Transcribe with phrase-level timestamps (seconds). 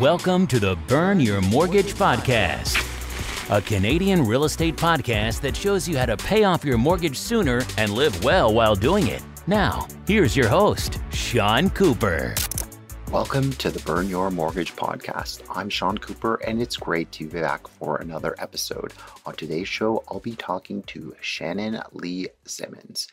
[0.00, 2.76] Welcome to the Burn Your Mortgage Podcast,
[3.48, 7.62] a Canadian real estate podcast that shows you how to pay off your mortgage sooner
[7.78, 9.22] and live well while doing it.
[9.46, 12.34] Now, here's your host, Sean Cooper.
[13.10, 15.42] Welcome to the Burn Your Mortgage podcast.
[15.48, 18.92] I'm Sean Cooper, and it's great to be back for another episode.
[19.24, 23.08] On today's show, I'll be talking to Shannon Lee Simmons.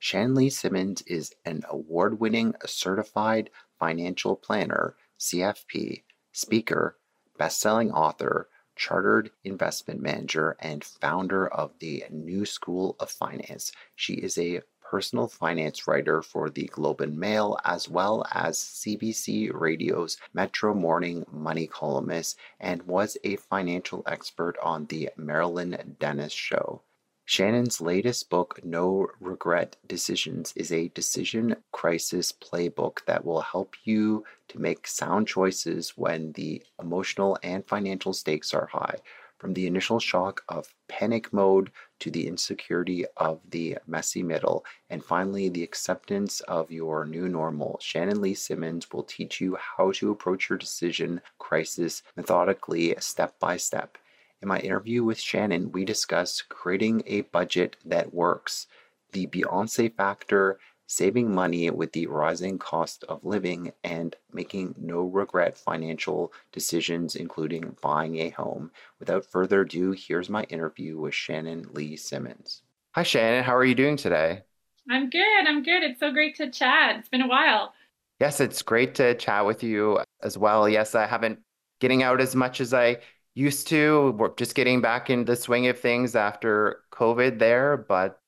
[0.00, 3.48] Shannon Lee Simmons is an award winning certified
[3.78, 6.02] financial planner, CFP,
[6.36, 6.98] speaker,
[7.38, 13.72] best-selling author, chartered investment manager, and founder of the New School of Finance.
[13.94, 19.50] She is a personal finance writer for the Globe and Mail, as well as CBC
[19.52, 26.82] Radio's Metro Morning Money columnist, and was a financial expert on the Marilyn Denis Show.
[27.28, 34.24] Shannon's latest book, No Regret Decisions, is a decision crisis playbook that will help you
[34.46, 38.94] to make sound choices when the emotional and financial stakes are high.
[39.38, 45.04] From the initial shock of panic mode to the insecurity of the messy middle, and
[45.04, 50.12] finally the acceptance of your new normal, Shannon Lee Simmons will teach you how to
[50.12, 53.98] approach your decision crisis methodically, step by step.
[54.42, 58.66] In my interview with Shannon, we discuss creating a budget that works,
[59.12, 65.56] the Beyonce factor, saving money with the rising cost of living, and making no regret
[65.56, 68.70] financial decisions, including buying a home.
[68.98, 72.62] Without further ado, here's my interview with Shannon Lee Simmons.
[72.94, 73.42] Hi, Shannon.
[73.42, 74.42] How are you doing today?
[74.88, 75.46] I'm good.
[75.46, 75.82] I'm good.
[75.82, 76.96] It's so great to chat.
[76.96, 77.72] It's been a while.
[78.20, 80.68] Yes, it's great to chat with you as well.
[80.68, 81.40] Yes, I haven't
[81.80, 82.98] getting out as much as I
[83.36, 84.12] used to.
[84.18, 87.76] We're just getting back in the swing of things after COVID there.
[87.76, 88.18] But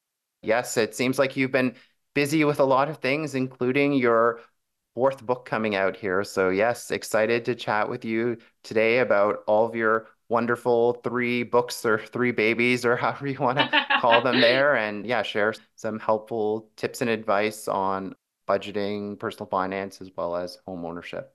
[0.42, 1.74] yes, it seems like you've been
[2.14, 4.40] busy with a lot of things, including your
[4.94, 6.22] fourth book coming out here.
[6.24, 11.86] So, yes, excited to chat with you today about all of your wonderful three books
[11.86, 14.76] or three babies or however you want to call them there.
[14.76, 18.14] And yeah, share some helpful tips and advice on
[18.46, 21.34] budgeting, personal finance, as well as home ownership.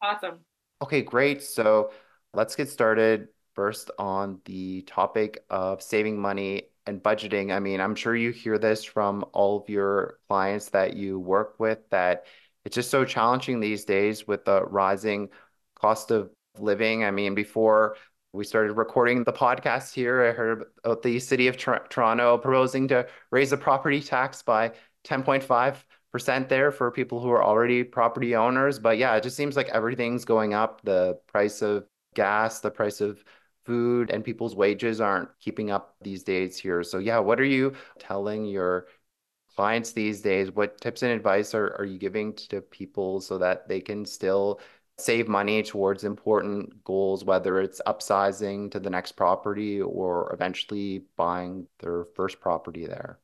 [0.00, 0.40] Awesome.
[0.82, 1.42] Okay, great.
[1.42, 1.90] So,
[2.34, 7.52] Let's get started first on the topic of saving money and budgeting.
[7.52, 11.58] I mean, I'm sure you hear this from all of your clients that you work
[11.58, 12.26] with that
[12.64, 15.30] it's just so challenging these days with the rising
[15.74, 17.04] cost of living.
[17.04, 17.96] I mean, before
[18.32, 23.06] we started recording the podcast here, I heard about the city of Toronto proposing to
[23.30, 24.72] raise the property tax by
[25.04, 25.76] 10.5
[26.12, 28.78] percent there for people who are already property owners.
[28.78, 30.82] But yeah, it just seems like everything's going up.
[30.82, 31.84] The price of
[32.14, 33.24] gas, the price of
[33.64, 36.82] food, and people's wages aren't keeping up these days here.
[36.82, 38.86] So, yeah, what are you telling your
[39.56, 40.50] clients these days?
[40.52, 44.60] What tips and advice are, are you giving to people so that they can still
[44.98, 51.66] save money towards important goals, whether it's upsizing to the next property or eventually buying
[51.80, 53.18] their first property there?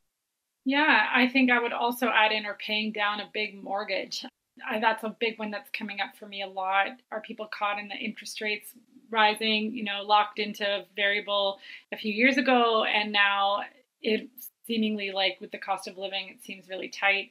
[0.64, 4.24] Yeah, I think I would also add in or paying down a big mortgage.
[4.68, 6.88] I, that's a big one that's coming up for me a lot.
[7.10, 8.72] Are people caught in the interest rates
[9.10, 11.58] rising, you know, locked into variable
[11.92, 13.62] a few years ago, and now
[14.02, 14.28] it
[14.66, 17.30] seemingly like with the cost of living, it seems really tight.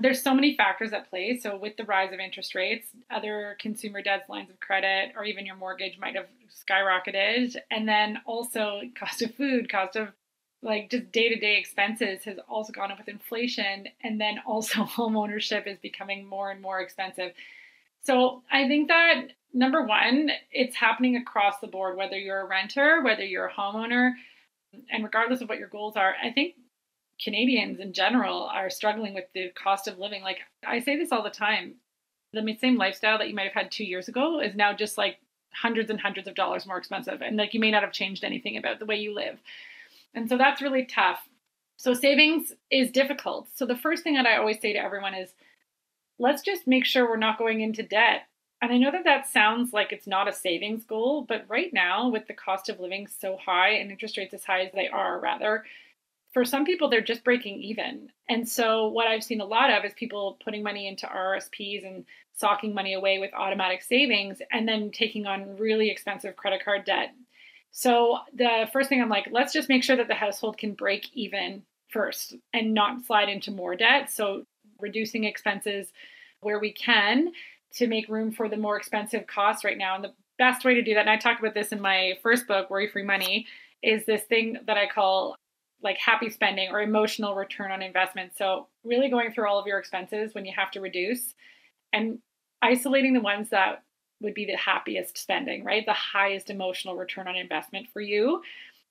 [0.00, 1.38] There's so many factors at play.
[1.38, 5.44] So, with the rise of interest rates, other consumer debts, lines of credit, or even
[5.44, 7.56] your mortgage might have skyrocketed.
[7.70, 10.08] And then also, cost of food, cost of
[10.62, 13.86] like just day to day expenses has also gone up with inflation.
[14.02, 17.32] And then also, home ownership is becoming more and more expensive.
[18.02, 23.02] So I think that number one, it's happening across the board, whether you're a renter,
[23.02, 24.12] whether you're a homeowner,
[24.90, 26.14] and regardless of what your goals are.
[26.22, 26.54] I think
[27.22, 30.22] Canadians in general are struggling with the cost of living.
[30.22, 31.74] Like I say this all the time
[32.32, 35.18] the same lifestyle that you might have had two years ago is now just like
[35.52, 37.22] hundreds and hundreds of dollars more expensive.
[37.22, 39.38] And like you may not have changed anything about the way you live.
[40.14, 41.20] And so that's really tough.
[41.76, 43.48] So savings is difficult.
[43.54, 45.30] So the first thing that I always say to everyone is
[46.18, 48.22] let's just make sure we're not going into debt.
[48.60, 52.08] And I know that that sounds like it's not a savings goal, but right now,
[52.08, 55.20] with the cost of living so high and interest rates as high as they are,
[55.20, 55.64] rather,
[56.34, 58.10] for some people, they're just breaking even.
[58.28, 62.04] And so, what I've seen a lot of is people putting money into RSPs and
[62.34, 67.14] socking money away with automatic savings and then taking on really expensive credit card debt.
[67.70, 71.10] So, the first thing I'm like, let's just make sure that the household can break
[71.14, 74.10] even first and not slide into more debt.
[74.10, 74.44] So,
[74.80, 75.92] reducing expenses
[76.40, 77.32] where we can
[77.74, 79.94] to make room for the more expensive costs right now.
[79.94, 82.46] And the best way to do that, and I talked about this in my first
[82.46, 83.46] book, Worry Free Money,
[83.82, 85.36] is this thing that I call
[85.82, 88.36] like happy spending or emotional return on investment.
[88.36, 91.34] So, really going through all of your expenses when you have to reduce
[91.92, 92.18] and
[92.62, 93.82] isolating the ones that
[94.20, 95.86] would be the happiest spending, right?
[95.86, 98.42] The highest emotional return on investment for you.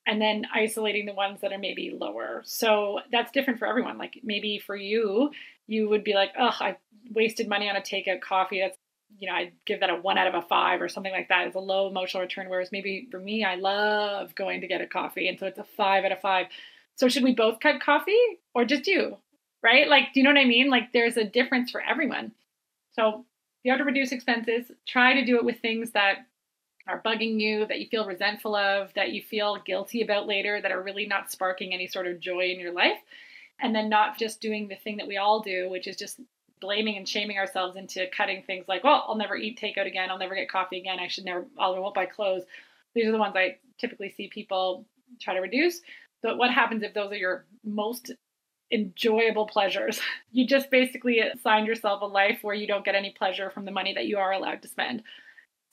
[0.05, 2.41] And then isolating the ones that are maybe lower.
[2.45, 3.97] So that's different for everyone.
[3.97, 5.31] Like maybe for you,
[5.67, 6.77] you would be like, oh, I
[7.11, 8.61] wasted money on a takeout coffee.
[8.61, 8.77] That's,
[9.19, 11.47] you know, I'd give that a one out of a five or something like that.
[11.47, 12.49] It's a low emotional return.
[12.49, 15.27] Whereas maybe for me, I love going to get a coffee.
[15.27, 16.47] And so it's a five out of five.
[16.95, 18.17] So should we both cut coffee
[18.55, 19.17] or just you?
[19.61, 19.89] Right?
[19.89, 20.69] Like, do you know what I mean?
[20.69, 22.31] Like there's a difference for everyone.
[22.93, 23.25] So
[23.63, 24.71] you have to reduce expenses.
[24.87, 26.25] Try to do it with things that
[26.87, 30.71] are bugging you, that you feel resentful of, that you feel guilty about later, that
[30.71, 32.97] are really not sparking any sort of joy in your life.
[33.59, 36.19] And then not just doing the thing that we all do, which is just
[36.59, 40.09] blaming and shaming ourselves into cutting things like, well, I'll never eat takeout again.
[40.09, 40.99] I'll never get coffee again.
[40.99, 42.43] I should never, I won't buy clothes.
[42.93, 44.85] These are the ones I typically see people
[45.19, 45.81] try to reduce.
[46.23, 48.11] But what happens if those are your most
[48.71, 49.99] enjoyable pleasures.
[50.31, 53.71] You just basically assign yourself a life where you don't get any pleasure from the
[53.71, 55.01] money that you are allowed to spend.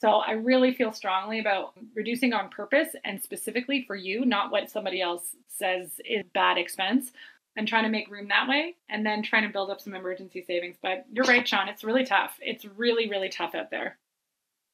[0.01, 4.71] So I really feel strongly about reducing on purpose and specifically for you, not what
[4.71, 7.11] somebody else says is bad expense,
[7.55, 10.43] and trying to make room that way and then trying to build up some emergency
[10.45, 10.75] savings.
[10.81, 12.37] But you're right, Sean, it's really tough.
[12.41, 13.97] It's really, really tough out there.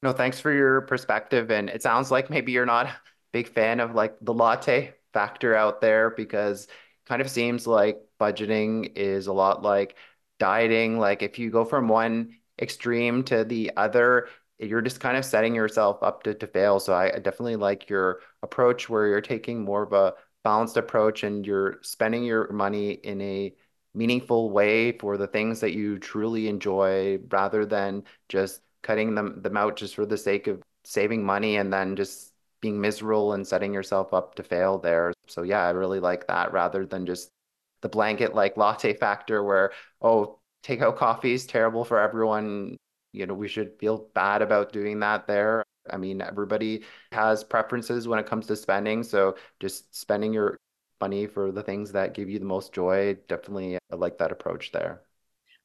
[0.02, 1.52] No, thanks for your perspective.
[1.52, 2.96] And it sounds like maybe you're not a
[3.32, 6.68] big fan of like the latte factor out there because
[7.06, 9.96] kind of seems like budgeting is a lot like
[10.40, 11.00] dieting.
[11.00, 14.30] Like if you go from one extreme to the other,
[14.60, 16.80] you're just kind of setting yourself up to, to fail.
[16.80, 20.14] So I definitely like your approach where you're taking more of a
[20.44, 23.56] balanced approach and you're spending your money in a
[23.94, 29.58] meaningful way for the things that you truly enjoy rather than just cutting them, them
[29.58, 33.74] out just for the sake of saving money and then just being miserable and setting
[33.74, 35.14] yourself up to fail there.
[35.28, 37.30] So yeah, I really like that rather than just
[37.82, 42.78] the blanket like latte factor where oh takeout coffee is terrible for everyone.
[43.14, 45.64] You know we should feel bad about doing that there.
[45.90, 50.58] I mean everybody has preferences when it comes to spending so just spending your
[51.00, 54.72] money for the things that give you the most joy definitely I like that approach
[54.72, 55.02] there.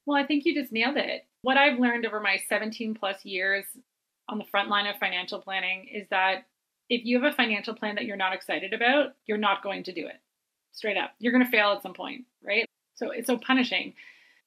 [0.05, 1.21] Well i think you just nailed it.
[1.43, 3.65] What i've learned over my 17 plus years
[4.27, 6.45] on the front line of financial planning is that
[6.89, 9.93] if you have a financial plan that you're not excited about you're not going to
[9.93, 10.19] do it
[10.77, 11.11] straight up.
[11.19, 12.65] You're going to fail at some point, right?
[12.95, 13.93] So it's so punishing.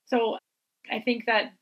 [0.06, 0.38] So
[0.90, 1.52] I think that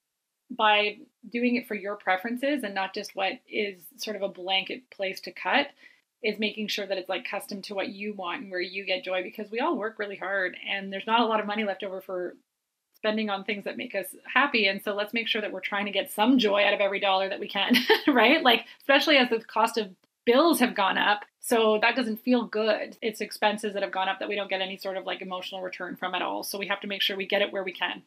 [0.50, 0.98] by
[1.30, 5.20] doing it for your preferences and not just what is sort of a blanket place
[5.22, 5.68] to cut
[6.22, 9.04] is making sure that it's like custom to what you want and where you get
[9.04, 11.84] joy because we all work really hard and there's not a lot of money left
[11.84, 12.34] over for
[12.96, 15.86] spending on things that make us happy and so let's make sure that we're trying
[15.86, 17.74] to get some joy out of every dollar that we can
[18.08, 19.88] right like especially as the cost of
[20.28, 21.24] bills have gone up.
[21.40, 22.98] So that doesn't feel good.
[23.00, 25.62] It's expenses that have gone up that we don't get any sort of like emotional
[25.62, 26.42] return from at all.
[26.42, 28.02] So we have to make sure we get it where we can.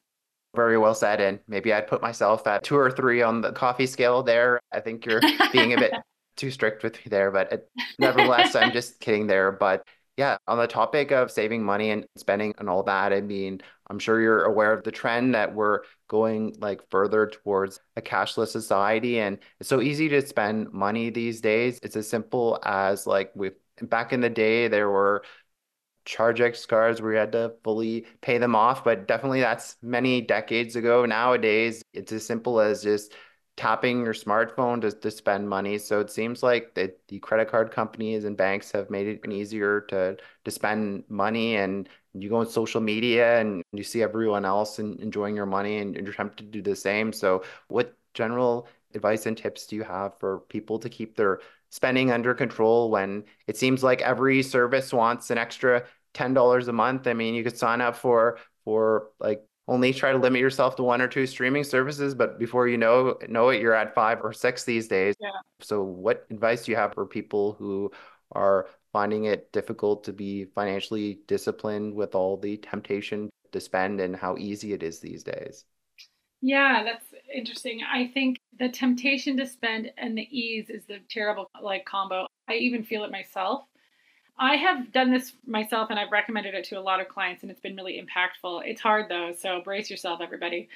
[0.56, 1.20] Very well said.
[1.20, 4.60] And maybe I'd put myself at two or three on the coffee scale there.
[4.72, 5.22] I think you're
[5.52, 5.94] being a bit
[6.36, 9.52] too strict with me there, but it, nevertheless, I'm just kidding there.
[9.52, 9.84] But
[10.18, 14.00] yeah, on the topic of saving money and spending and all that, I mean, I'm
[14.00, 19.20] sure you're aware of the trend that we're going like further towards a cashless society.
[19.20, 21.80] And it's so easy to spend money these days.
[21.82, 25.24] It's as simple as like we back in the day, there were
[26.06, 30.76] Chargex cards where you had to fully pay them off, but definitely that's many decades
[30.76, 31.06] ago.
[31.06, 33.14] Nowadays, it's as simple as just
[33.58, 35.78] tapping your smartphone to, to spend money.
[35.78, 39.82] So it seems like the, the credit card companies and banks have made it easier
[39.90, 44.80] to to spend money and you go on social media and you see everyone else
[44.80, 47.14] and enjoying your money and you're tempted to do the same.
[47.14, 52.12] So what general advice and tips do you have for people to keep their spending
[52.12, 57.08] under control when it seems like every service wants an extra $10 a month?
[57.08, 60.84] I mean, you could sign up for for like only try to limit yourself to
[60.84, 64.34] one or two streaming services, but before you know know it, you're at five or
[64.34, 65.16] six these days.
[65.20, 65.30] Yeah.
[65.62, 67.92] So, what advice do you have for people who
[68.32, 74.16] are finding it difficult to be financially disciplined with all the temptation to spend and
[74.16, 75.66] how easy it is these days?
[76.42, 77.82] Yeah, that's interesting.
[77.84, 82.26] I think the temptation to spend and the ease is the terrible like combo.
[82.48, 83.64] I even feel it myself.
[84.38, 87.52] I have done this myself and I've recommended it to a lot of clients and
[87.52, 88.64] it's been really impactful.
[88.66, 90.70] It's hard though, so brace yourself, everybody.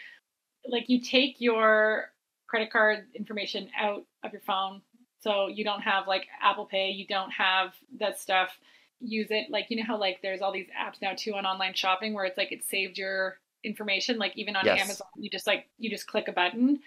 [0.68, 2.12] Like you take your
[2.48, 4.82] credit card information out of your phone.
[5.20, 8.52] So you don't have like Apple Pay, you don't have that stuff.
[9.00, 11.74] Use it like you know how like there's all these apps now too on online
[11.74, 14.18] shopping where it's like it saved your information.
[14.18, 14.82] Like even on yes.
[14.82, 16.80] Amazon, you just like you just click a button.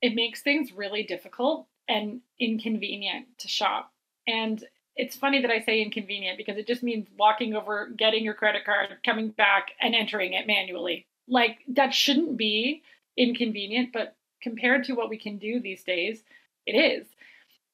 [0.00, 3.92] It makes things really difficult and inconvenient to shop.
[4.26, 4.64] And
[4.96, 8.64] it's funny that I say inconvenient because it just means walking over, getting your credit
[8.64, 11.06] card, coming back, and entering it manually.
[11.28, 12.82] Like that shouldn't be
[13.16, 16.22] inconvenient, but compared to what we can do these days,
[16.66, 17.06] it is.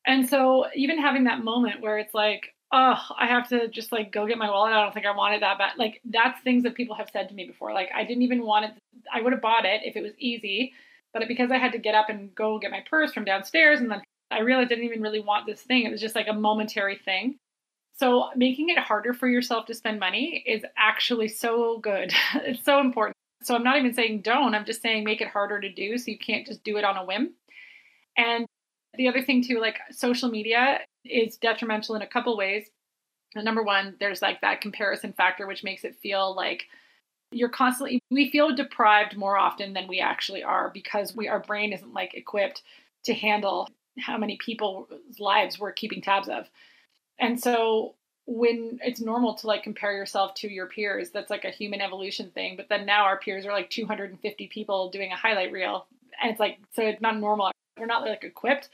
[0.06, 4.12] And so even having that moment where it's like, oh, I have to just like
[4.12, 4.72] go get my wallet.
[4.72, 5.72] I don't think I want it that bad.
[5.76, 7.72] Like that's things that people have said to me before.
[7.72, 8.72] Like I didn't even want it.
[9.12, 10.72] I would have bought it if it was easy,
[11.12, 13.90] but because I had to get up and go get my purse from downstairs, and
[13.90, 15.84] then I realized I didn't even really want this thing.
[15.84, 17.38] It was just like a momentary thing.
[17.96, 22.12] So making it harder for yourself to spend money is actually so good.
[22.34, 23.14] it's so important.
[23.42, 24.54] So I'm not even saying don't.
[24.54, 26.96] I'm just saying make it harder to do so you can't just do it on
[26.96, 27.34] a whim.
[28.16, 28.46] And
[28.94, 32.68] the other thing too, like social media is detrimental in a couple ways.
[33.34, 36.64] Number one, there's like that comparison factor, which makes it feel like
[37.30, 41.72] you're constantly we feel deprived more often than we actually are because we our brain
[41.72, 42.62] isn't like equipped
[43.04, 43.68] to handle
[43.98, 44.88] how many people's
[45.18, 46.46] lives we're keeping tabs of.
[47.18, 47.94] And so
[48.26, 52.30] when it's normal to like compare yourself to your peers, that's like a human evolution
[52.30, 52.56] thing.
[52.56, 55.86] But then now our peers are like 250 people doing a highlight reel.
[56.20, 57.50] And it's like, so it's not normal.
[57.78, 58.68] We're not like equipped.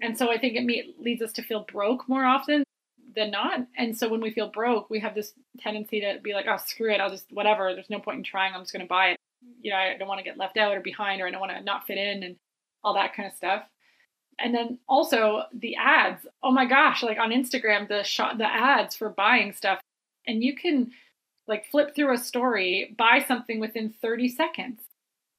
[0.00, 2.64] And so I think it leads us to feel broke more often
[3.14, 3.60] than not.
[3.78, 6.92] And so when we feel broke, we have this tendency to be like, oh, screw
[6.92, 7.00] it.
[7.00, 7.72] I'll just, whatever.
[7.72, 8.54] There's no point in trying.
[8.54, 9.16] I'm just going to buy it.
[9.60, 11.52] You know, I don't want to get left out or behind or I don't want
[11.52, 12.36] to not fit in and
[12.84, 13.62] all that kind of stuff.
[14.42, 16.26] And then also the ads.
[16.42, 19.80] Oh my gosh, like on Instagram, the shot, the ads for buying stuff.
[20.26, 20.90] And you can
[21.46, 24.80] like flip through a story, buy something within 30 seconds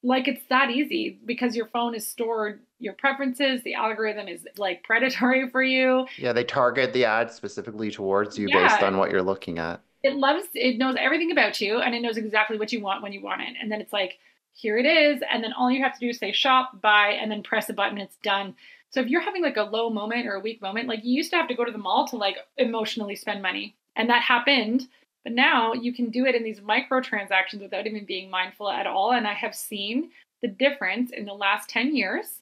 [0.03, 4.83] like it's that easy because your phone is stored your preferences the algorithm is like
[4.83, 8.67] predatory for you yeah they target the ads specifically towards you yeah.
[8.67, 12.01] based on what you're looking at it loves it knows everything about you and it
[12.01, 14.19] knows exactly what you want when you want it and then it's like
[14.51, 17.31] here it is and then all you have to do is say shop buy and
[17.31, 18.53] then press a button it's done
[18.93, 21.31] so if you're having like a low moment or a weak moment like you used
[21.31, 24.87] to have to go to the mall to like emotionally spend money and that happened
[25.23, 28.87] but now you can do it in these micro transactions without even being mindful at
[28.87, 29.13] all.
[29.13, 32.41] And I have seen the difference in the last 10 years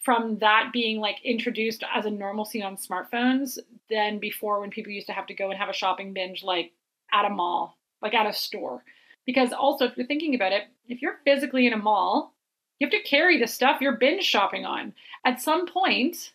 [0.00, 3.58] from that being like introduced as a normalcy on smartphones
[3.90, 6.72] than before when people used to have to go and have a shopping binge like
[7.12, 8.82] at a mall, like at a store.
[9.26, 12.32] Because also, if you're thinking about it, if you're physically in a mall,
[12.78, 14.92] you have to carry the stuff you're binge shopping on.
[15.24, 16.32] At some point,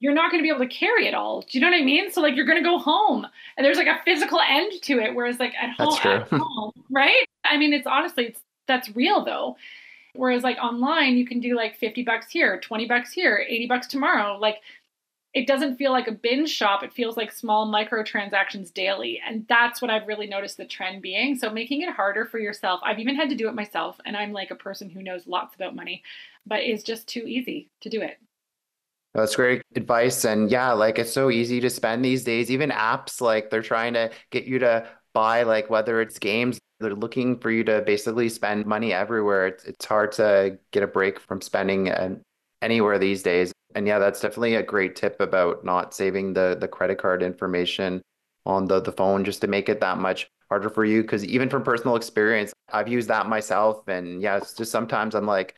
[0.00, 1.42] you're not going to be able to carry it all.
[1.42, 2.10] Do you know what I mean?
[2.10, 5.14] So like you're going to go home and there's like a physical end to it.
[5.14, 7.24] Whereas like at home, at home, right?
[7.44, 9.56] I mean, it's honestly, it's that's real though.
[10.14, 13.86] Whereas like online, you can do like 50 bucks here, 20 bucks here, 80 bucks
[13.86, 14.36] tomorrow.
[14.38, 14.56] Like
[15.34, 16.82] it doesn't feel like a binge shop.
[16.82, 19.20] It feels like small micro transactions daily.
[19.26, 21.36] And that's what I've really noticed the trend being.
[21.36, 22.80] So making it harder for yourself.
[22.84, 23.98] I've even had to do it myself.
[24.04, 26.02] And I'm like a person who knows lots about money,
[26.46, 28.18] but it's just too easy to do it.
[29.14, 30.24] That's great advice.
[30.24, 32.50] And yeah, like it's so easy to spend these days.
[32.50, 36.94] Even apps, like they're trying to get you to buy, like whether it's games, they're
[36.94, 39.46] looking for you to basically spend money everywhere.
[39.46, 41.90] It's, it's hard to get a break from spending
[42.60, 43.52] anywhere these days.
[43.74, 48.02] And yeah, that's definitely a great tip about not saving the the credit card information
[48.44, 51.04] on the, the phone just to make it that much harder for you.
[51.04, 53.86] Cause even from personal experience, I've used that myself.
[53.88, 55.54] And yeah, it's just sometimes I'm like,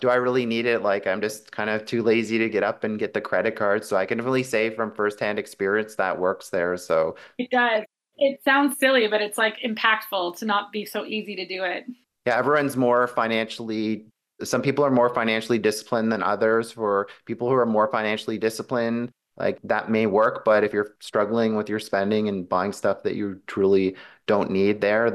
[0.00, 0.82] do I really need it?
[0.82, 3.84] Like, I'm just kind of too lazy to get up and get the credit card.
[3.84, 6.76] So I can really say from firsthand experience that works there.
[6.76, 7.84] So it does.
[8.16, 11.84] It sounds silly, but it's like impactful to not be so easy to do it.
[12.26, 14.06] Yeah, everyone's more financially,
[14.42, 16.72] some people are more financially disciplined than others.
[16.72, 20.44] For people who are more financially disciplined, like that may work.
[20.44, 24.80] But if you're struggling with your spending and buying stuff that you truly don't need
[24.80, 25.14] there,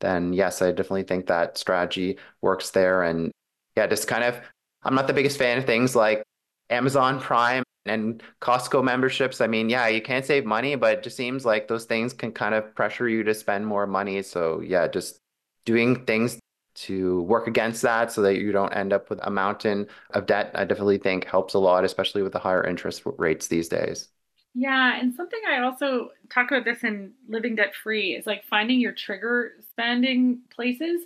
[0.00, 3.02] then yes, I definitely think that strategy works there.
[3.02, 3.30] And
[3.76, 4.40] yeah, just kind of,
[4.82, 6.22] I'm not the biggest fan of things like
[6.70, 9.40] Amazon Prime and Costco memberships.
[9.40, 12.32] I mean, yeah, you can't save money, but it just seems like those things can
[12.32, 14.22] kind of pressure you to spend more money.
[14.22, 15.18] So, yeah, just
[15.64, 16.38] doing things
[16.74, 20.50] to work against that so that you don't end up with a mountain of debt,
[20.54, 24.08] I definitely think helps a lot, especially with the higher interest rates these days.
[24.54, 28.80] Yeah, and something I also talk about this in living debt free is like finding
[28.80, 31.02] your trigger spending places.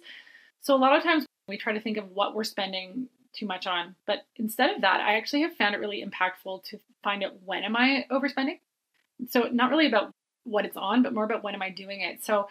[0.63, 3.67] So a lot of times we try to think of what we're spending too much
[3.69, 3.95] on.
[4.05, 7.63] But instead of that, I actually have found it really impactful to find out when
[7.63, 8.59] am I overspending.
[9.29, 10.11] So not really about
[10.43, 12.25] what it's on, but more about when am I doing it.
[12.25, 12.49] So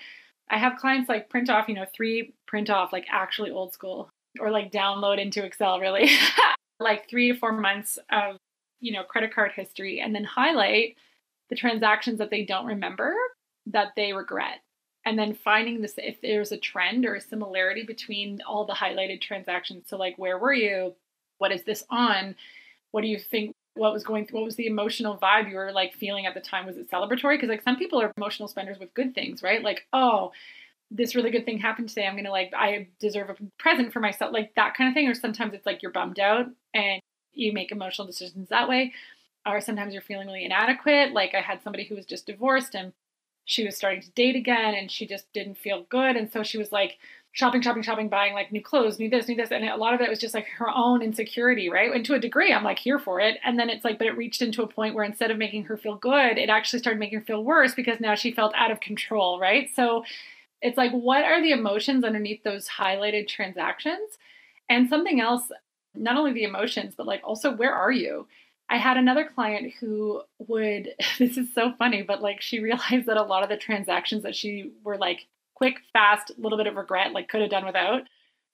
[0.50, 4.10] I have clients like print off, you know, three print off, like actually old school,
[4.40, 6.10] or like download into Excel, really,
[6.80, 8.38] like three to four months of,
[8.80, 10.96] you know, credit card history, and then highlight
[11.50, 13.14] the transactions that they don't remember
[13.68, 14.62] that they regret.
[15.06, 19.22] And then finding this if there's a trend or a similarity between all the highlighted
[19.22, 19.86] transactions.
[19.88, 20.96] So like where were you?
[21.38, 22.36] What is this on?
[22.92, 25.72] What do you think what was going through what was the emotional vibe you were
[25.72, 28.80] like feeling at the time was it celebratory because like some people are emotional spenders
[28.80, 30.32] with good things right like oh
[30.92, 34.32] this really good thing happened today i'm gonna like i deserve a present for myself
[34.34, 37.02] like that kind of thing or sometimes it's like you're bummed out and
[37.36, 38.94] you make emotional decisions that way.
[39.46, 41.14] Or sometimes you're feeling really inadequate.
[41.14, 42.94] Like I had somebody who was just divorced and
[43.44, 46.16] she was starting to date again and she just didn't feel good.
[46.16, 46.98] And so she was like
[47.36, 49.52] shopping, shopping, shopping, buying like new clothes, new this, new this.
[49.52, 51.92] And a lot of it was just like her own insecurity, right?
[51.92, 53.38] And to a degree, I'm like here for it.
[53.44, 55.76] And then it's like, but it reached into a point where instead of making her
[55.76, 58.80] feel good, it actually started making her feel worse because now she felt out of
[58.80, 59.70] control, right?
[59.76, 60.06] So
[60.62, 64.18] it's like, what are the emotions underneath those highlighted transactions?
[64.70, 65.44] And something else,
[65.94, 68.28] not only the emotions, but like also, where are you?
[68.70, 73.18] I had another client who would, this is so funny, but like she realized that
[73.18, 77.14] a lot of the transactions that she were like quick, fast, little bit of regret,
[77.14, 78.04] like could have done without.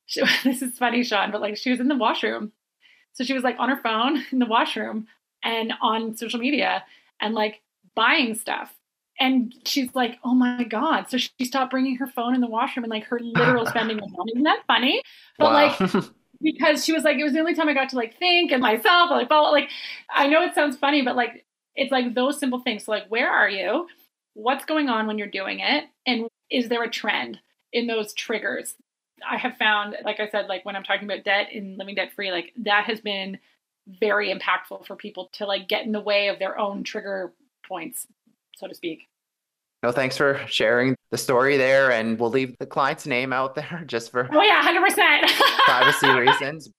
[0.05, 2.51] She, this is funny, Sean, but like she was in the washroom.
[3.13, 5.07] So she was like on her phone in the washroom
[5.43, 6.83] and on social media
[7.19, 7.61] and like
[7.95, 8.73] buying stuff.
[9.19, 11.09] And she's like, oh my God.
[11.09, 14.11] So she stopped bringing her phone in the washroom and like her literal spending was
[14.17, 14.29] on.
[14.29, 15.03] Isn't that funny?
[15.37, 15.75] But wow.
[15.79, 16.05] like,
[16.41, 18.61] because she was like, it was the only time I got to like think and
[18.61, 19.69] myself, like, well, like,
[20.09, 22.85] I know it sounds funny, but like, it's like those simple things.
[22.85, 23.87] So, like, where are you?
[24.33, 25.85] What's going on when you're doing it?
[26.07, 27.39] And is there a trend
[27.73, 28.75] in those triggers?
[29.27, 32.11] I have found, like I said, like when I'm talking about debt and living debt
[32.13, 33.39] free, like that has been
[33.87, 37.33] very impactful for people to like get in the way of their own trigger
[37.67, 38.07] points,
[38.55, 39.07] so to speak.
[39.83, 43.83] No, thanks for sharing the story there, and we'll leave the client's name out there
[43.87, 45.31] just for oh yeah, hundred percent
[45.65, 46.69] privacy reasons.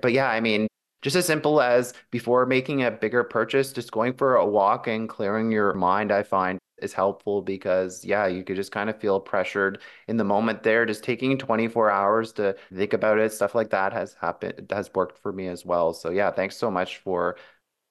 [0.00, 0.68] but yeah, I mean,
[1.02, 5.08] just as simple as before making a bigger purchase, just going for a walk and
[5.08, 9.20] clearing your mind, I find is helpful because yeah, you could just kind of feel
[9.20, 10.86] pressured in the moment there.
[10.86, 15.18] Just taking 24 hours to think about it, stuff like that has happened has worked
[15.18, 15.92] for me as well.
[15.94, 17.36] So yeah, thanks so much for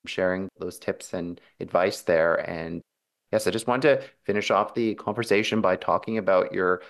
[0.05, 2.35] sharing those tips and advice there.
[2.49, 2.81] And
[3.31, 6.81] Yes, I just wanted to finish off the conversation by talking about your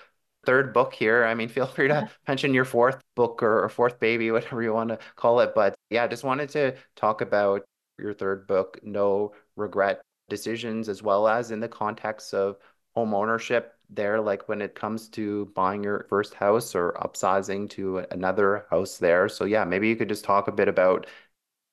[0.46, 1.24] third book here.
[1.24, 4.72] I mean, feel free to mention your fourth book or, or fourth baby, whatever you
[4.72, 5.52] want to call it.
[5.54, 7.64] But yeah, I just wanted to talk about
[7.98, 10.00] your third book, No Regret
[10.30, 12.56] Decisions, as well as in the context of
[12.94, 17.98] home ownership there, like when it comes to buying your first house or upsizing to
[18.10, 19.28] another house there.
[19.28, 21.06] So yeah, maybe you could just talk a bit about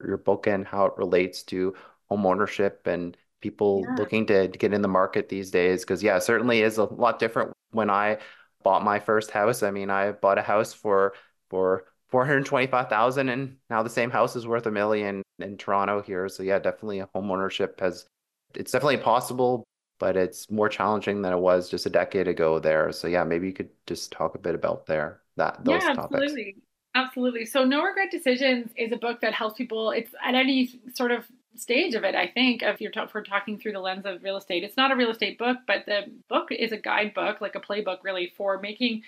[0.05, 1.73] your book and how it relates to
[2.09, 3.95] home ownership and people yeah.
[3.95, 7.53] looking to, get in the market these days because yeah certainly is a lot different
[7.71, 8.17] when i
[8.63, 11.13] bought my first house i mean i bought a house for
[11.49, 16.41] for 425,000 and now the same house is worth a million in Toronto here so
[16.41, 18.07] yeah definitely home ownership has
[18.55, 19.63] it's definitely possible
[19.99, 23.47] but it's more challenging than it was just a decade ago there so yeah maybe
[23.47, 26.55] you could just talk a bit about there that those yeah, topics absolutely
[26.95, 31.11] absolutely so no regret decisions is a book that helps people it's at any sort
[31.11, 31.25] of
[31.59, 34.37] stage of it, I think, if you're ta- for talking through the lens of real
[34.37, 34.63] estate.
[34.63, 38.03] It's not a real estate book, but the book is a guidebook, like a playbook,
[38.03, 39.03] really, for making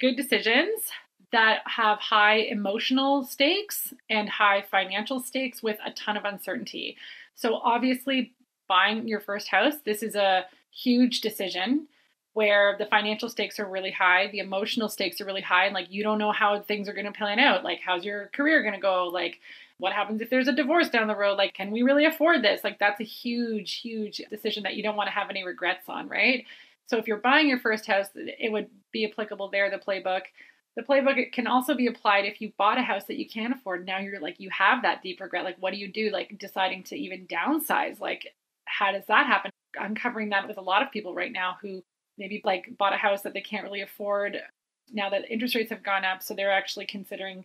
[0.00, 0.80] good decisions
[1.30, 6.96] that have high emotional stakes and high financial stakes with a ton of uncertainty.
[7.34, 8.32] So, obviously,
[8.68, 11.88] buying your first house, this is a huge decision
[12.34, 15.90] where the financial stakes are really high, the emotional stakes are really high, and like
[15.90, 17.64] you don't know how things are going to plan out.
[17.64, 19.06] Like, how's your career going to go?
[19.12, 19.40] Like,
[19.78, 21.38] what happens if there's a divorce down the road?
[21.38, 22.62] Like, can we really afford this?
[22.62, 26.08] Like, that's a huge, huge decision that you don't want to have any regrets on,
[26.08, 26.44] right?
[26.86, 30.22] So, if you're buying your first house, it would be applicable there, the playbook.
[30.76, 33.84] The playbook can also be applied if you bought a house that you can't afford.
[33.84, 35.44] Now you're like, you have that deep regret.
[35.44, 36.10] Like, what do you do?
[36.10, 37.98] Like, deciding to even downsize.
[37.98, 38.32] Like,
[38.68, 39.50] how does that happen?
[39.78, 41.82] I'm covering that with a lot of people right now who
[42.16, 44.38] maybe like bought a house that they can't really afford
[44.92, 46.22] now that interest rates have gone up.
[46.22, 47.44] So they're actually considering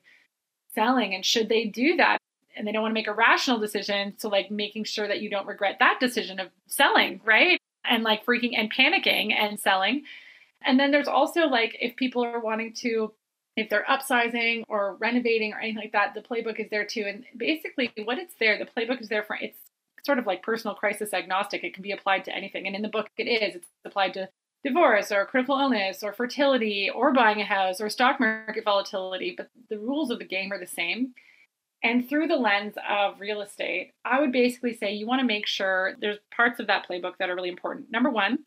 [0.74, 1.14] selling.
[1.14, 2.18] And should they do that?
[2.56, 4.14] and they don't want to make a rational decision.
[4.18, 7.60] So, like, making sure that you don't regret that decision of selling, right?
[7.86, 10.04] And like freaking and panicking and selling.
[10.62, 13.14] And then there's also like, if people are wanting to,
[13.58, 17.06] if they're upsizing or renovating or anything like that, the playbook is there too.
[17.08, 19.58] And basically, what it's there, the playbook is there for it's
[20.06, 21.64] sort of like personal crisis agnostic.
[21.64, 22.68] It can be applied to anything.
[22.68, 23.56] And in the book, it is.
[23.56, 24.30] It's applied to
[24.64, 29.34] divorce or critical illness or fertility or buying a house or stock market volatility.
[29.36, 31.14] But the rules of the game are the same.
[31.84, 35.48] And through the lens of real estate, I would basically say you want to make
[35.48, 37.92] sure there's parts of that playbook that are really important.
[37.92, 38.40] Number one,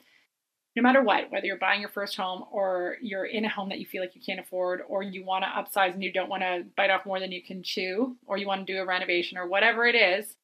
[0.75, 3.79] no matter what, whether you're buying your first home or you're in a home that
[3.79, 6.43] you feel like you can't afford, or you want to upsize and you don't want
[6.43, 9.37] to bite off more than you can chew, or you want to do a renovation
[9.37, 10.35] or whatever it is,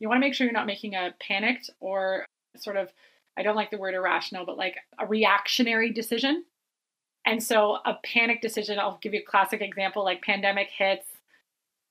[0.00, 2.88] you want to make sure you're not making a panicked or sort of,
[3.38, 6.44] I don't like the word irrational, but like a reactionary decision.
[7.24, 11.06] And so a panic decision, I'll give you a classic example like pandemic hits,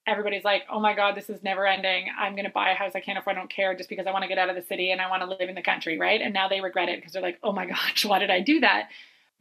[0.08, 2.08] everybody's like, oh my God, this is never ending.
[2.18, 3.38] I'm going to buy a house I can't afford.
[3.38, 5.10] I don't care just because I want to get out of the city and I
[5.10, 6.20] want to live in the country, right?
[6.20, 8.60] And now they regret it because they're like, oh my gosh, why did I do
[8.62, 8.90] that?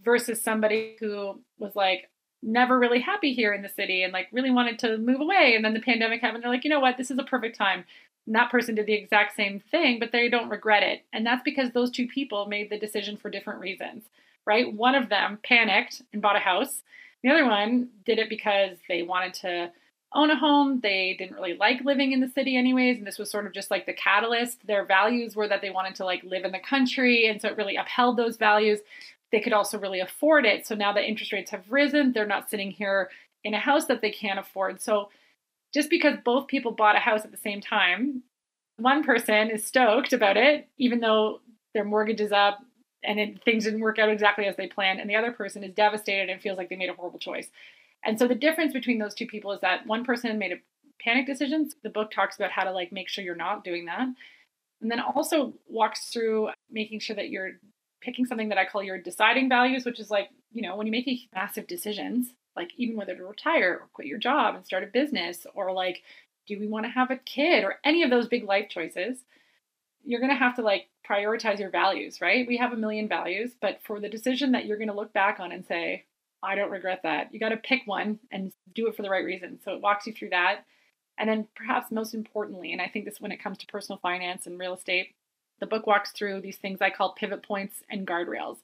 [0.04, 2.10] Versus somebody who was like,
[2.42, 5.54] never really happy here in the city and like really wanted to move away.
[5.56, 6.44] And then the pandemic happened.
[6.44, 6.96] They're like, you know what?
[6.96, 7.84] This is a perfect time.
[8.28, 11.02] And that person did the exact same thing, but they don't regret it.
[11.14, 14.04] And that's because those two people made the decision for different reasons,
[14.44, 14.70] right?
[14.70, 16.82] One of them panicked and bought a house.
[17.22, 19.72] The other one did it because they wanted to
[20.12, 20.80] own a home.
[20.82, 23.70] They didn't really like living in the city anyways, and this was sort of just
[23.70, 24.66] like the catalyst.
[24.66, 27.56] Their values were that they wanted to like live in the country, and so it
[27.56, 28.80] really upheld those values.
[29.32, 30.66] They could also really afford it.
[30.66, 33.08] So now that interest rates have risen, they're not sitting here
[33.42, 34.82] in a house that they can't afford.
[34.82, 35.08] So
[35.78, 38.24] just because both people bought a house at the same time,
[38.78, 41.40] one person is stoked about it, even though
[41.72, 42.58] their mortgage is up
[43.04, 45.72] and it, things didn't work out exactly as they planned, and the other person is
[45.72, 47.48] devastated and feels like they made a horrible choice.
[48.04, 50.56] And so the difference between those two people is that one person made a
[51.00, 51.76] panic decisions.
[51.84, 54.08] The book talks about how to like make sure you're not doing that.
[54.80, 57.52] And then also walks through making sure that you're
[58.00, 60.90] picking something that I call your deciding values, which is like, you know, when you
[60.90, 64.86] make massive decisions, like even whether to retire or quit your job and start a
[64.88, 66.02] business, or like,
[66.46, 69.18] do we want to have a kid, or any of those big life choices,
[70.04, 72.46] you're going to have to like prioritize your values, right?
[72.46, 75.40] We have a million values, but for the decision that you're going to look back
[75.40, 76.04] on and say,
[76.42, 77.32] I don't regret that.
[77.32, 79.58] You got to pick one and do it for the right reason.
[79.64, 80.64] So it walks you through that.
[81.18, 84.46] And then perhaps most importantly, and I think this when it comes to personal finance
[84.46, 85.14] and real estate,
[85.60, 88.58] the book walks through these things I call pivot points and guardrails.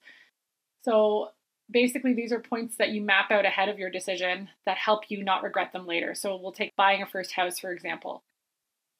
[0.83, 1.31] So
[1.71, 5.25] basically these are points that you map out ahead of your decision that help you
[5.25, 6.15] not regret them later.
[6.15, 8.23] So we'll take buying a first house for example.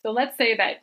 [0.03, 0.83] So let's say that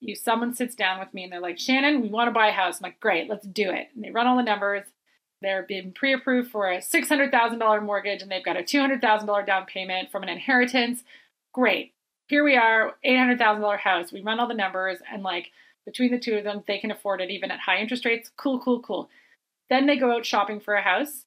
[0.00, 2.52] you someone sits down with me and they're like, "Shannon, we want to buy a
[2.52, 4.84] house." I'm like, "Great, let's do it." And they run all the numbers
[5.40, 10.10] they're being pre approved for a $600,000 mortgage and they've got a $200,000 down payment
[10.10, 11.04] from an inheritance.
[11.52, 11.94] Great.
[12.26, 14.12] Here we are, $800,000 house.
[14.12, 15.50] We run all the numbers and like
[15.86, 18.30] between the two of them, they can afford it even at high interest rates.
[18.36, 19.08] Cool, cool, cool.
[19.70, 21.24] Then they go out shopping for a house.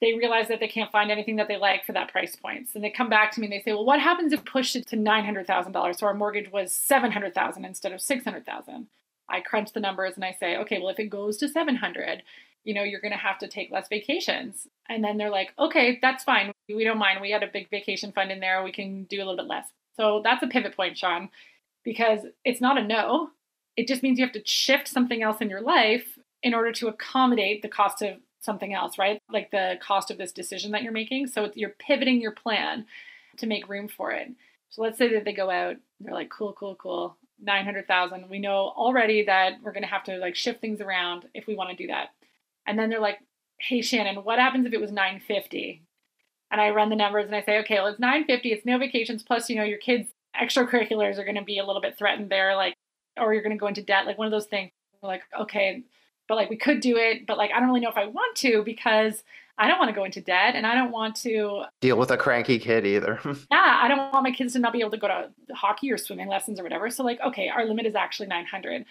[0.00, 2.68] They realize that they can't find anything that they like for that price point.
[2.68, 4.86] So they come back to me and they say, "Well, what happens if pushed it
[4.88, 8.88] to $900,000 so our mortgage was 700,000 instead of 600,000?"
[9.28, 12.22] I crunch the numbers and I say, "Okay, well if it goes to 700,
[12.64, 14.66] you know, you're going to have to take less vacations.
[14.88, 16.52] And then they're like, okay, that's fine.
[16.68, 17.20] We don't mind.
[17.20, 18.64] We had a big vacation fund in there.
[18.64, 19.68] We can do a little bit less.
[19.96, 21.28] So that's a pivot point, Sean,
[21.84, 23.30] because it's not a no.
[23.76, 26.13] It just means you have to shift something else in your life
[26.44, 29.18] in order to accommodate the cost of something else, right?
[29.30, 31.26] Like the cost of this decision that you're making.
[31.26, 32.84] So you're pivoting your plan
[33.38, 34.28] to make room for it.
[34.68, 38.28] So let's say that they go out, they're like, cool, cool, cool, 900,000.
[38.28, 41.56] We know already that we're going to have to like shift things around if we
[41.56, 42.08] want to do that.
[42.66, 43.18] And then they're like,
[43.58, 45.82] hey, Shannon, what happens if it was 950?
[46.50, 48.52] And I run the numbers and I say, okay, well, it's 950.
[48.52, 49.22] It's no vacations.
[49.22, 52.54] Plus, you know, your kids' extracurriculars are going to be a little bit threatened there.
[52.54, 52.74] Like,
[53.18, 54.06] or you're going to go into debt.
[54.06, 54.70] Like one of those things.
[55.02, 55.82] We're like, okay,
[56.28, 57.26] but like we could do it.
[57.26, 59.22] But like, I don't really know if I want to because
[59.56, 62.16] I don't want to go into debt and I don't want to deal with a
[62.16, 63.20] cranky kid either.
[63.50, 65.98] yeah, I don't want my kids to not be able to go to hockey or
[65.98, 66.90] swimming lessons or whatever.
[66.90, 68.84] So like, okay, our limit is actually 900.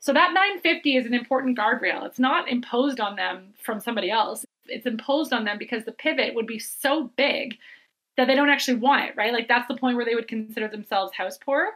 [0.00, 2.04] So that 950 is an important guardrail.
[2.04, 4.44] It's not imposed on them from somebody else.
[4.66, 7.56] It's imposed on them because the pivot would be so big
[8.16, 9.32] that they don't actually want it, right?
[9.32, 11.70] Like that's the point where they would consider themselves house poor.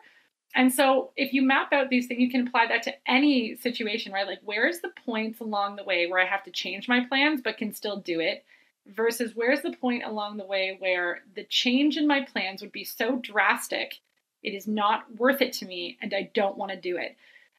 [0.55, 4.13] And so if you map out these things, you can apply that to any situation,
[4.13, 4.27] right?
[4.27, 7.57] Like where's the points along the way where I have to change my plans but
[7.57, 8.45] can still do it?
[8.87, 12.85] Versus where's the point along the way where the change in my plans would be
[12.85, 14.01] so drastic,
[14.43, 17.17] it is not worth it to me and I don't want to do it.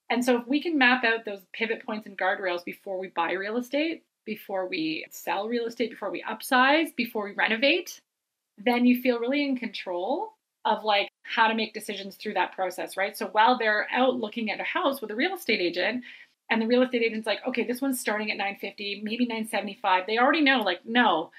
[0.10, 3.32] And so if we can map out those pivot points and guardrails before we buy
[3.32, 7.99] real estate, before we sell real estate, before we upsize, before we renovate,
[8.58, 10.33] then you feel really in control
[10.65, 13.17] of like how to make decisions through that process, right?
[13.17, 16.04] So while they're out looking at a house with a real estate agent
[16.49, 20.17] and the real estate agent's like, "Okay, this one's starting at 950, maybe 975." They
[20.17, 21.32] already know like, "No,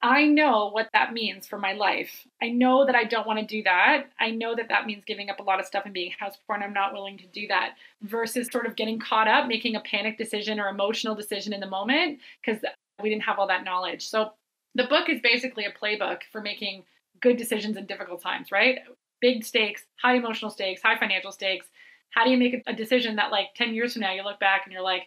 [0.00, 2.26] I know what that means for my life.
[2.40, 4.04] I know that I don't want to do that.
[4.20, 6.54] I know that that means giving up a lot of stuff and being house poor,
[6.54, 7.74] and I'm not willing to do that.
[8.02, 11.66] Versus sort of getting caught up, making a panic decision or emotional decision in the
[11.66, 12.62] moment because
[13.02, 14.08] we didn't have all that knowledge.
[14.08, 14.32] So
[14.76, 16.84] the book is basically a playbook for making
[17.20, 18.78] good decisions in difficult times, right?
[19.20, 21.66] Big stakes, high emotional stakes, high financial stakes.
[22.10, 24.62] How do you make a decision that, like, 10 years from now, you look back
[24.64, 25.02] and you're like,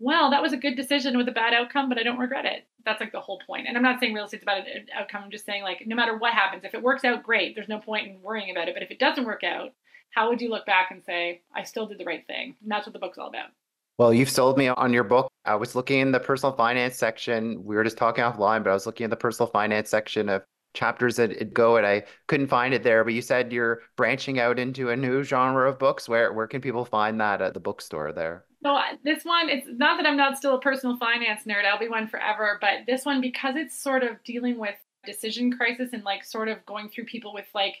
[0.00, 2.66] well, that was a good decision with a bad outcome, but I don't regret it.
[2.84, 3.66] That's like the whole point.
[3.66, 5.22] And I'm not saying real estate's about uh, an outcome.
[5.24, 7.54] I'm just saying, like, no matter what happens, if it works out, great.
[7.54, 8.74] There's no point in worrying about it.
[8.74, 9.70] But if it doesn't work out,
[10.10, 12.56] how would you look back and say, I still did the right thing?
[12.62, 13.48] And that's what the book's all about.
[13.96, 15.30] Well, you've sold me on your book.
[15.44, 17.64] I was looking in the personal finance section.
[17.64, 20.42] We were just talking offline, but I was looking in the personal finance section of
[20.74, 23.04] Chapters Indigo, and I couldn't find it there.
[23.04, 26.08] But you said you're branching out into a new genre of books.
[26.08, 28.44] Where where can people find that at the bookstore there?
[28.62, 31.64] So uh, this one, it's not that I'm not still a personal finance nerd.
[31.64, 32.58] I'll be one forever.
[32.60, 36.64] But this one, because it's sort of dealing with decision crisis and like sort of
[36.66, 37.76] going through people with like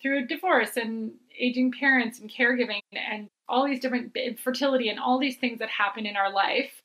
[0.00, 5.36] through divorce and aging parents and caregiving and all these different fertility and all these
[5.36, 6.79] things that happen in our life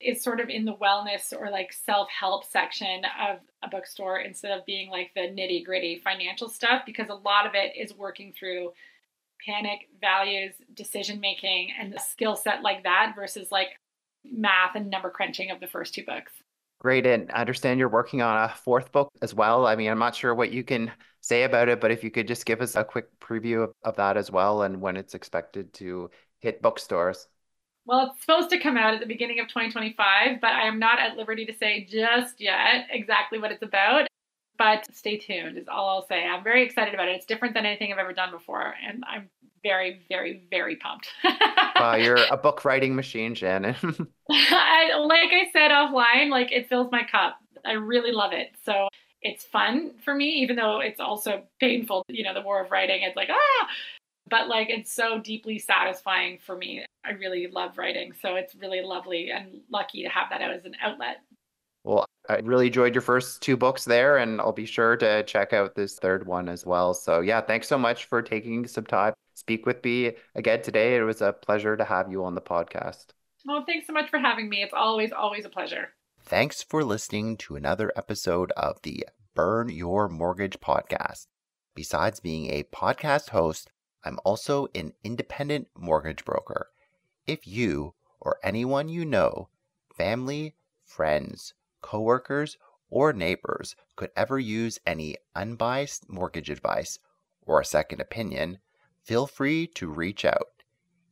[0.00, 4.56] is sort of in the wellness or like self help section of a bookstore instead
[4.56, 8.32] of being like the nitty gritty financial stuff because a lot of it is working
[8.38, 8.72] through
[9.44, 13.68] panic, values, decision making, and a skill set like that versus like
[14.24, 16.32] math and number crunching of the first two books.
[16.78, 17.06] Great.
[17.06, 19.66] And I understand you're working on a fourth book as well.
[19.66, 22.28] I mean, I'm not sure what you can say about it, but if you could
[22.28, 25.72] just give us a quick preview of, of that as well and when it's expected
[25.74, 27.28] to hit bookstores.
[27.86, 30.98] Well, it's supposed to come out at the beginning of 2025, but I am not
[30.98, 34.08] at liberty to say just yet exactly what it's about.
[34.58, 36.24] But stay tuned, is all I'll say.
[36.24, 37.16] I'm very excited about it.
[37.16, 39.28] It's different than anything I've ever done before, and I'm
[39.62, 41.08] very, very, very pumped.
[41.76, 43.76] wow, you're a book writing machine, Shannon.
[44.30, 47.38] I, like I said offline, like it fills my cup.
[47.64, 48.54] I really love it.
[48.64, 48.88] So
[49.22, 52.04] it's fun for me, even though it's also painful.
[52.08, 53.68] You know, the war of writing, it's like, ah,
[54.28, 56.84] but like it's so deeply satisfying for me.
[57.04, 58.12] I really love writing.
[58.20, 61.18] So it's really lovely and lucky to have that out as an outlet.
[61.84, 65.52] Well, I really enjoyed your first two books there, and I'll be sure to check
[65.52, 66.94] out this third one as well.
[66.94, 70.96] So, yeah, thanks so much for taking some time speak with me again today.
[70.96, 73.06] It was a pleasure to have you on the podcast.
[73.44, 74.62] Well, thanks so much for having me.
[74.62, 75.90] It's always, always a pleasure.
[76.20, 81.26] Thanks for listening to another episode of the Burn Your Mortgage podcast.
[81.74, 83.70] Besides being a podcast host,
[84.06, 86.70] I'm also an independent mortgage broker.
[87.26, 89.48] If you or anyone you know,
[89.96, 92.56] family, friends, coworkers,
[92.88, 97.00] or neighbors could ever use any unbiased mortgage advice
[97.42, 98.60] or a second opinion,
[99.02, 100.62] feel free to reach out.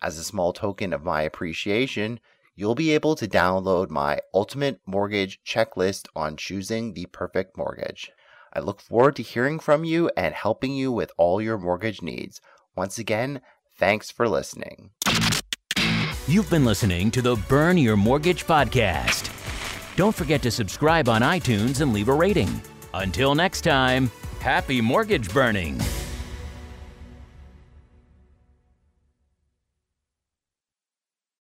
[0.00, 2.18] As a small token of my appreciation,
[2.54, 8.10] you'll be able to download my ultimate mortgage checklist on choosing the perfect mortgage.
[8.52, 12.40] I look forward to hearing from you and helping you with all your mortgage needs.
[12.76, 13.40] Once again,
[13.78, 14.90] thanks for listening.
[16.28, 19.30] You've been listening to the Burn Your Mortgage podcast.
[19.96, 22.62] Don't forget to subscribe on iTunes and leave a rating.
[22.94, 24.10] Until next time,
[24.40, 25.80] happy mortgage burning.